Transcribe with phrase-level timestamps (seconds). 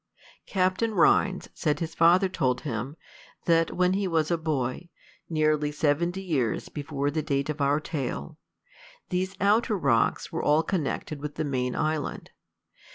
[0.47, 2.97] Captain Rhines said his father told him,
[3.45, 4.89] that when he was a boy
[5.29, 8.39] (nearly seventy years before the date of our tale)
[9.09, 12.31] these outer rocks were all connected with the main island.